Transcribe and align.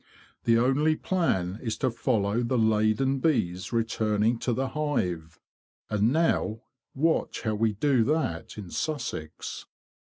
The 0.45 0.57
only 0.57 0.95
plan 0.95 1.59
is 1.61 1.77
to 1.77 1.91
follow 1.91 2.41
the 2.41 2.57
laden 2.57 3.19
bees 3.19 3.71
returning 3.71 4.39
to 4.39 4.51
the 4.51 4.69
hive. 4.69 5.39
And 5.91 6.11
now 6.11 6.63
watch 6.95 7.43
how 7.43 7.53
we 7.53 7.73
do 7.73 8.03
that 8.05 8.57
in 8.57 8.71
Sussex." 8.71 9.67